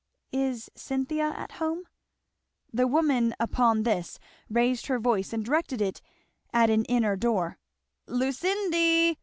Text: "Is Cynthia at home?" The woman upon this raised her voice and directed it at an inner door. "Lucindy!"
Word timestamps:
"Is 0.33 0.67
Cynthia 0.73 1.27
at 1.35 1.51
home?" 1.51 1.83
The 2.73 2.87
woman 2.87 3.35
upon 3.39 3.83
this 3.83 4.17
raised 4.49 4.87
her 4.87 4.97
voice 4.97 5.31
and 5.31 5.45
directed 5.45 5.79
it 5.79 6.01
at 6.51 6.71
an 6.71 6.85
inner 6.85 7.15
door. 7.15 7.59
"Lucindy!" 8.07 9.19